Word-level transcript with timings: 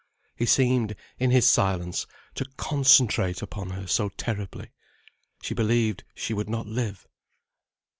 He 0.35 0.47
seemed, 0.47 0.95
in 1.19 1.29
his 1.29 1.47
silence, 1.47 2.07
to 2.33 2.45
concentrate 2.57 3.43
upon 3.43 3.69
her 3.69 3.85
so 3.85 4.09
terribly. 4.09 4.71
She 5.43 5.53
believed 5.53 6.05
she 6.15 6.33
would 6.33 6.49
not 6.49 6.65
live. 6.65 7.07